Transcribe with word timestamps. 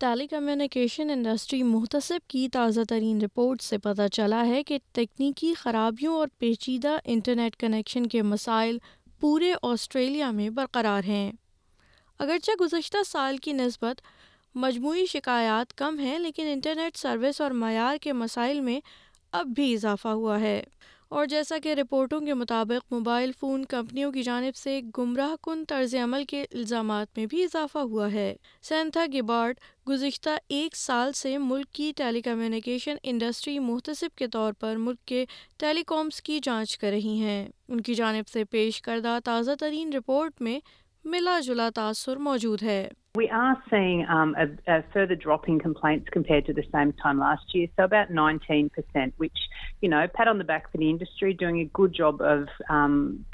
ٹیلی 0.00 0.26
communication 0.26 1.10
industry 1.10 1.62
محتسب 1.62 2.28
کی 2.28 2.48
تازہ 2.48 2.80
ترین 2.88 3.22
رپورٹ 3.22 3.62
سے 3.62 3.78
پتہ 3.78 4.06
چلا 4.12 4.46
ہے 4.46 4.62
کہ 4.62 4.78
تکنیکی 4.92 5.54
خرابیوں 5.54 6.14
اور 6.14 6.28
پیچیدہ 6.38 6.96
انٹرنیٹ 7.04 7.56
کنکشن 7.56 8.06
کے 8.06 8.22
مسائل 8.22 8.78
پورے 9.20 9.52
آسٹریلیا 9.62 10.30
میں 10.30 10.50
برقرار 10.50 11.04
ہیں 11.04 11.32
اگرچہ 12.18 12.52
گزشتہ 12.60 13.02
سال 13.06 13.36
کی 13.36 13.52
نسبت 13.52 14.00
مجموعی 14.54 15.06
شکایات 15.06 15.74
کم 15.74 15.98
ہیں 15.98 16.18
لیکن 16.18 16.46
انٹرنیٹ 16.46 16.96
سروس 16.96 17.40
اور 17.40 17.50
معیار 17.50 17.96
کے 18.00 18.12
مسائل 18.12 18.60
میں 18.60 18.80
اب 19.32 19.46
بھی 19.46 19.74
اضافہ 19.74 20.08
ہوا 20.08 20.40
ہے 20.40 20.64
اور 21.14 21.26
جیسا 21.26 21.56
کہ 21.62 21.72
رپورٹوں 21.74 22.20
کے 22.20 22.34
مطابق 22.34 22.92
موبائل 22.92 23.32
فون 23.40 23.64
کمپنیوں 23.64 24.10
کی 24.12 24.22
جانب 24.22 24.56
سے 24.56 24.80
گمراہ 24.98 25.34
کن 25.42 25.62
طرز 25.68 25.94
عمل 25.94 26.24
کے 26.24 26.40
الزامات 26.42 27.18
میں 27.18 27.26
بھی 27.26 27.44
اضافہ 27.44 27.78
ہوا 27.78 28.10
ہے 28.12 28.34
سینتھا 28.62 29.04
گبارٹ 29.14 29.60
گزشتہ 29.88 30.30
ایک 30.48 30.76
سال 30.76 31.12
سے 31.12 31.36
ملک 31.38 31.72
کی 31.72 31.92
ٹیلی 31.96 32.22
کمیونیکیشن 32.22 32.96
انڈسٹری 33.02 33.58
محتسب 33.58 34.16
کے 34.16 34.26
طور 34.26 34.52
پر 34.52 34.76
ملک 34.76 35.04
کے 35.04 35.24
ٹیلی 35.58 35.82
کامس 35.86 36.20
کی 36.22 36.38
جانچ 36.42 36.76
کر 36.78 36.90
رہی 36.90 37.18
ہیں 37.20 37.48
ان 37.68 37.80
کی 37.80 37.94
جانب 37.94 38.28
سے 38.28 38.44
پیش 38.44 38.82
کردہ 38.82 39.18
تازہ 39.24 39.50
ترین 39.60 39.92
رپورٹ 39.92 40.40
میں 40.40 40.60
ملا 41.04 41.38
جلا 41.40 41.68
تاثر 41.70 42.16
موجود 42.18 42.62
ہے 42.62 42.86
we 43.16 43.26
are 43.30 43.54
seeing 43.70 44.02
further 44.92 45.14
dropping 45.14 45.58
complaints 45.58 46.10
compare 46.12 46.40
to 46.46 46.52
this 46.52 46.70
time 46.72 46.90
time 47.02 47.18
last 47.18 47.54
year 47.54 47.66
so 47.76 47.82
about 47.82 48.10
nineteen 48.10 48.68
percent 48.76 49.20
which 49.20 49.42
you 49.82 49.90
know 49.90 50.00
peer 50.16 50.28
on 50.28 50.38
the 50.40 50.44
back 50.46 50.68
for 50.72 50.82
industry 50.84 51.32
doing 51.32 51.58
a 51.58 51.64
good 51.78 51.96
job 51.98 52.22
of 52.22 52.62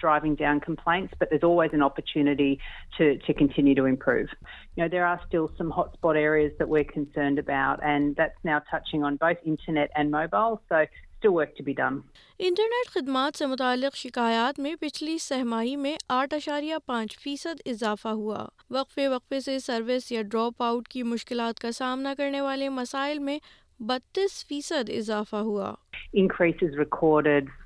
driving 0.03 0.35
down 0.39 0.59
complaints 0.67 1.21
but 1.21 1.33
is 1.33 1.45
always 1.45 1.75
an 1.75 1.83
opportunity 1.83 2.55
to 2.99 3.33
continue 3.39 3.75
to 3.75 3.85
improve 3.85 4.81
you 4.81 4.89
there 4.93 5.03
are 5.03 5.17
still 5.23 5.47
some 5.59 5.73
hot 5.77 5.89
spot 5.89 6.17
areas 6.17 6.51
that 6.59 6.69
we 6.71 6.83
concerned 6.95 7.39
about 7.39 7.85
and 7.85 8.17
that's 8.19 8.45
now 8.45 8.59
touching 8.71 9.05
on 9.05 9.17
by 9.21 9.35
internet 9.45 9.91
and 9.95 10.11
mobile 10.11 10.55
so 10.69 10.83
internet 12.39 12.89
خدمات 12.89 13.39
سے 13.39 13.47
متعلق 13.47 13.97
شکایات 13.97 14.59
میں 14.59 14.75
پچھلی 14.81 15.19
سہ 15.19 15.43
ماہی 15.43 15.77
میں 15.77 15.97
آٹھ 16.09 16.35
اشاریہ 16.35 16.75
پانچ 16.87 17.19
فیصد 17.19 17.61
اضافہ 17.67 18.09
ہوا 18.09 18.47
وقفے 18.71 19.09
وقفے 19.09 19.41
سے 19.41 19.59
سروس 19.59 20.13
یا 20.13 20.23
ڈراپ 20.23 20.63
آؤٹ 20.63 20.89
کی 20.89 21.03
مشکلات 21.03 21.61
کا 21.61 21.73
سامنا 21.73 22.15
کرنے 22.19 22.41
والے 22.41 22.69
مسائل 22.69 23.19
میں 23.19 23.39
بتیس 23.81 24.47
فیصد 24.47 24.91
اضافہ 24.91 25.37
ہوا 25.37 25.75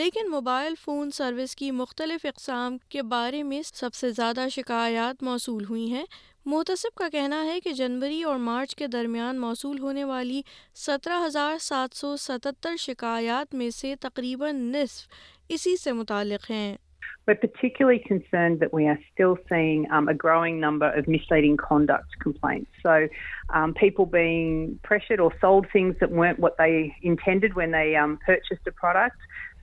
لیکن 0.00 0.30
موبائل 0.30 0.74
فون 0.84 1.10
سروس 1.10 1.56
کی 1.56 1.70
مختلف 1.70 2.26
اقسام 2.26 2.76
کے 2.88 3.02
بارے 3.02 3.42
میں 3.42 3.62
سب 3.64 3.94
سے 3.94 4.10
زیادہ 4.10 4.46
شکایات 4.50 5.22
موصول 5.22 5.64
ہوئی 5.70 5.92
ہیں 5.92 6.04
محتسب 6.46 6.98
کا 6.98 7.08
کہنا 7.12 7.44
ہے 7.44 7.60
کہ 7.60 7.72
جنوری 7.72 8.22
اور 8.22 8.38
مارچ 8.38 8.74
کے 8.76 8.86
درمیان 8.86 9.40
موصول 9.40 9.78
ہونے 9.78 10.04
والی 10.04 10.42
سترہ 10.74 11.24
ہزار 11.26 11.58
سات 11.60 11.94
سو 11.94 12.16
ستتر 12.16 12.76
شکایات 12.76 13.54
میں 13.54 13.70
سے 13.70 13.94
تقریباً 14.00 14.56
نصف 14.56 15.06
اسی 15.48 15.76
سے 15.76 15.92
متعلق 15.92 16.50
ہیں 16.50 16.76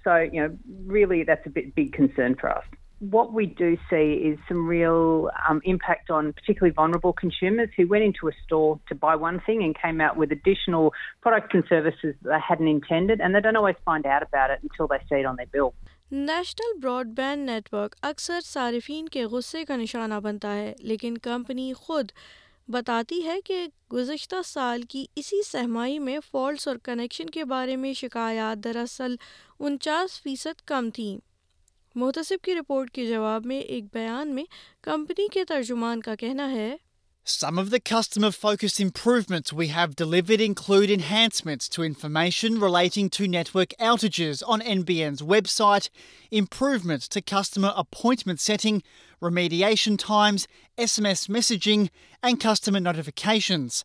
So, 0.03 0.17
you 0.17 0.41
know, 0.41 0.57
really 0.85 1.23
that's 1.23 1.45
a 1.45 1.49
bit, 1.49 1.75
big 1.75 1.93
concern 1.93 2.35
for 2.35 2.49
us. 2.49 2.63
What 2.99 3.33
we 3.33 3.47
do 3.47 3.77
see 3.89 4.13
is 4.29 4.37
some 4.47 4.67
real 4.67 5.31
um, 5.49 5.61
impact 5.63 6.11
on 6.11 6.33
particularly 6.33 6.71
vulnerable 6.71 7.13
consumers 7.13 7.69
who 7.75 7.87
went 7.87 8.03
into 8.03 8.27
a 8.27 8.31
store 8.45 8.79
to 8.89 8.95
buy 8.95 9.15
one 9.15 9.39
thing 9.39 9.63
and 9.63 9.75
came 9.75 9.99
out 10.01 10.17
with 10.17 10.31
additional 10.31 10.93
products 11.21 11.49
and 11.53 11.63
services 11.67 12.13
that 12.21 12.29
they 12.29 12.39
hadn't 12.47 12.67
intended 12.67 13.19
and 13.19 13.33
they 13.33 13.41
don't 13.41 13.55
always 13.55 13.75
find 13.83 14.05
out 14.05 14.21
about 14.21 14.51
it 14.51 14.59
until 14.61 14.87
they 14.87 14.99
see 15.09 15.19
it 15.21 15.25
on 15.25 15.35
their 15.37 15.47
bill. 15.47 15.73
National 16.11 16.79
Broad 16.81 17.07
band 17.15 17.49
net 17.49 17.73
work 17.73 17.95
اکثر 18.03 18.39
صارفین 18.45 19.07
کے 19.09 19.23
غصے 19.31 19.63
کا 19.65 19.75
نشانہ 19.77 20.13
بنتا 20.23 20.55
ہے 20.55 20.73
لیکن 20.79 21.17
company 21.17 21.71
خود 21.73 22.11
بتاتی 22.67 23.25
ہے 23.25 23.41
کہ 23.45 23.65
گزشتہ 23.93 24.35
سال 24.45 24.81
کی 24.81 25.05
اسی 25.15 25.41
سہمائی 25.43 25.99
میں 25.99 26.19
فالٹس 26.31 26.67
اور 26.67 26.75
کنکشن 26.83 27.29
کے 27.29 27.45
بارے 27.45 27.75
میں 27.75 27.93
شکایات 27.93 28.63
دراصل 28.63 29.15
انچاس 29.59 30.21
فیصد 30.21 30.61
کم 30.65 30.89
تھیں 30.89 31.17
محتسب 31.95 32.43
کی 32.43 32.55
رپورٹ 32.55 32.91
کے 32.91 33.05
جواب 33.05 33.45
میں 33.45 33.59
ایک 33.59 33.83
بیان 33.93 34.27
میں 34.27 34.43
کمپنی 34.81 35.27
کے 35.27 35.45
ترجمان 35.45 36.01
کا 36.01 36.15
کہنا 36.15 36.51
ہے 36.51 36.75
some 37.27 37.59
of 37.59 37.65
the 37.71 37.75
customer 37.85 38.29
focus 38.29 38.79
improvements 38.81 39.53
we 39.53 39.69
have 39.69 39.91
delivering 39.97 40.53
cloud 40.53 40.91
in 40.91 41.01
hands 41.09 41.45
maids 41.45 41.69
through 41.69 41.83
information 41.85 42.57
row 42.57 42.67
lighting 42.67 43.09
through 43.09 43.27
net 43.31 43.55
work 43.55 43.73
ایل 43.79 43.95
ٹیچیز 44.01 44.43
on 44.47 44.61
N 44.61 44.81
B 44.81 44.95
S 45.03 45.21
website 45.21 45.89
improvements 46.31 47.09
to 47.09 47.17
chaos 47.25 47.51
تم 47.51 47.65
appointment 47.65 48.41
setting 48.41 48.79
row 49.21 49.29
mediation 49.29 49.95
times 49.95 50.47
S 50.77 50.99
M 50.99 51.05
S 51.05 51.29
messaging 51.29 51.85
and 52.23 52.41
customer 52.41 52.85
notifications 52.85 53.83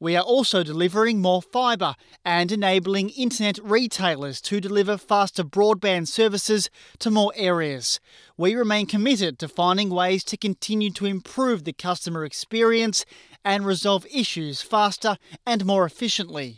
We 0.00 0.14
are 0.14 0.22
also 0.22 0.62
delivering 0.62 1.20
more 1.20 1.42
fibre 1.42 1.96
and 2.24 2.52
enabling 2.52 3.10
internet 3.10 3.58
retailers 3.62 4.40
to 4.42 4.60
deliver 4.60 4.96
faster 4.96 5.42
broadband 5.42 6.06
services 6.06 6.70
to 7.00 7.10
more 7.10 7.32
areas. 7.34 7.98
We 8.36 8.54
remain 8.54 8.86
committed 8.86 9.40
to 9.40 9.48
finding 9.48 9.90
ways 9.90 10.22
to 10.24 10.36
continue 10.36 10.90
to 10.92 11.06
improve 11.06 11.64
the 11.64 11.72
customer 11.72 12.24
experience 12.24 13.04
and 13.44 13.66
resolve 13.66 14.06
issues 14.12 14.62
faster 14.62 15.16
and 15.44 15.66
more 15.66 15.84
efficiently. 15.84 16.58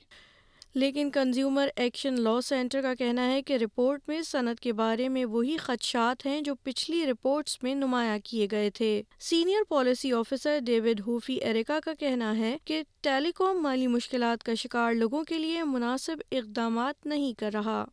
لیکن 0.74 1.10
consumer 1.10 1.68
action 1.76 2.20
law 2.20 2.40
centre 2.40 2.82
کا 2.82 2.94
کہنا 2.94 3.26
ہے 3.26 3.40
کہ 3.42 3.56
report 3.56 4.08
میں 4.08 4.20
صنعت 4.22 4.60
کے 4.60 4.72
بارے 4.72 5.08
میں 5.08 5.24
وہی 5.24 5.56
خدشات 5.56 6.26
ہیں 6.26 6.40
جو 6.40 6.54
پچھلی 6.54 7.06
رپورٹس 7.06 7.62
میں 7.62 7.74
نمایاں 7.74 8.18
کیے 8.24 8.46
گئے 8.50 8.70
تھے 8.70 8.90
senior 9.20 9.62
policy 9.68 10.12
officer 10.12 10.58
David 10.64 11.00
Hoffy 11.06 11.34
Erica 11.34 11.78
کا 11.84 11.94
کہنا 11.94 12.36
ہے 12.36 12.56
کہ 12.64 12.82
ٹیلی 13.00 13.32
کام 13.32 13.62
مالی 13.62 13.86
مشکلات 13.86 14.44
کا 14.44 14.54
شکار 14.54 14.92
لوگوں 14.92 15.24
کے 15.24 15.38
لیے 15.38 15.62
مناسب 15.64 16.22
اقدامات 16.32 17.06
نہیں 17.06 17.32
کر 17.38 17.50
رہا 17.52 17.84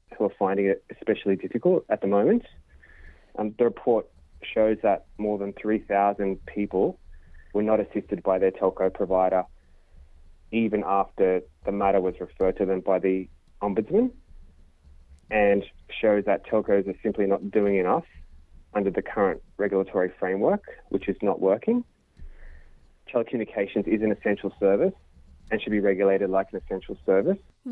um, 3.36 4.04
shows 4.44 4.78
that 4.82 5.06
more 5.18 5.38
than 5.38 5.54
3,000 5.54 6.40
people 6.46 7.00
were 7.54 7.64
not 7.64 7.80
assisted 7.80 8.22
by 8.24 8.38
their 8.38 8.52
telco 8.52 8.94
provider 8.94 9.44
even 10.52 10.84
after 10.84 11.16
the 11.16 11.42
the 11.66 11.72
the 11.72 11.78
matter 11.84 12.00
was 12.02 12.14
referred 12.20 12.56
to 12.56 12.66
them 12.66 12.82
by 12.86 13.28
Ombudsman 13.62 14.10
and 15.32 15.64
shows 16.02 16.24
that 16.26 16.42
telcos 16.52 16.88
are 16.88 17.00
simply 17.04 17.26
not 17.26 17.42
not 17.42 17.52
doing 17.52 17.76
enough 17.76 18.06
under 18.74 19.02
current 19.02 19.42
regulatory 19.58 20.12
framework, 20.20 20.62
which 20.92 21.10
is 21.10 21.40
working. 21.40 21.82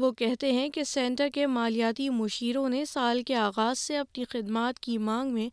وہ 0.00 0.11
کہتے 0.11 0.51
ہیں 0.51 0.69
کہ 0.69 0.83
centre 0.83 1.27
کے 1.33 1.47
مالیاتی 1.47 2.09
مشیروں 2.09 2.69
نے 2.69 2.85
سال 2.85 3.23
کے 3.23 3.35
آغاز 3.35 3.79
سے 3.79 3.97
اپنی 3.97 4.23
خدمات 4.23 4.79
کی 4.79 4.97
مانگ 4.97 5.33
میں 5.33 5.49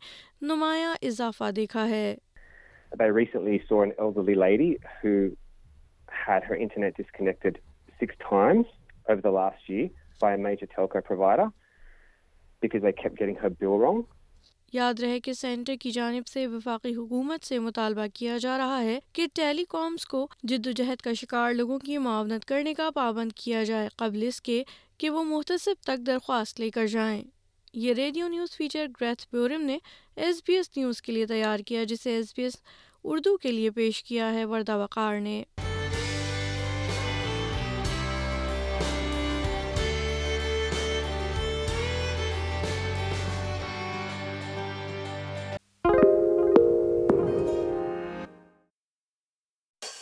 نمایاں 0.41 0.95
اضافہ 1.01 1.51
دیکھا 1.51 1.89
ہے. 1.89 2.15
had 6.23 6.43
her 6.43 6.49
her 6.49 6.55
internet 6.57 6.95
disconnected 6.95 7.59
six 7.99 8.15
times 8.21 8.65
over 9.05 9.21
the 9.21 9.31
last 9.31 9.67
year 9.67 9.89
by 10.21 10.33
a 10.33 10.37
major 10.39 10.67
telco 10.67 11.03
provider 11.03 11.47
because 12.61 12.81
they 12.81 12.93
kept 12.93 13.17
getting 13.17 13.37
bill 13.59 13.77
wrong. 13.77 14.03
یاد 14.73 14.99
رہے 14.99 15.19
کہ 15.19 15.33
سینٹر 15.33 15.75
کی 15.81 15.89
جانب 15.91 16.27
سے 16.27 16.45
وفاقی 16.47 16.93
حکومت 16.95 17.43
سے 17.43 17.57
مطالبہ 17.59 18.05
کیا 18.13 18.37
جا 18.37 18.57
رہا 18.57 18.81
ہے 18.81 18.97
کہ 19.13 19.25
ٹیلی 19.33 19.65
کامز 19.69 20.05
کو 20.05 20.25
جد 20.43 20.67
و 20.67 20.71
جہد 20.71 21.01
کا 21.01 21.13
شکار 21.13 21.53
لوگوں 21.53 21.77
کی 21.79 21.97
معاونت 21.97 22.45
کرنے 22.45 22.73
کا 22.73 22.89
پابند 22.95 23.33
کیا 23.35 23.63
جائے 23.63 23.89
قبل 23.97 24.23
اس 24.27 24.41
کے 24.41 24.63
کہ 24.99 25.09
وہ 25.09 25.23
محتسب 25.23 25.83
تک 25.83 26.05
درخواست 26.07 26.59
لے 26.59 26.69
کر 26.69 26.85
جائیں 26.87 27.23
یہ 27.73 27.93
ریڈیو 27.93 28.27
نیوز 28.27 28.55
فیچر 28.57 28.87
گریتھ 29.01 29.27
بیورم 29.31 29.61
نے 29.61 29.77
ایس 30.17 30.41
بی 30.47 30.55
ایس 30.55 30.77
نیوز 30.77 31.01
کے 31.01 31.11
لیے 31.11 31.25
تیار 31.25 31.59
کیا 31.65 31.83
جسے 31.83 32.15
ایس 32.15 32.33
بی 32.37 32.43
ایس 32.43 32.57
اردو 33.05 33.37
کے 33.37 33.51
لیے 33.51 33.69
پیش 33.69 34.03
کیا 34.03 34.33
ہے 34.33 34.45
وردہ 34.45 34.77
وقار 34.77 35.19
نے 35.19 35.43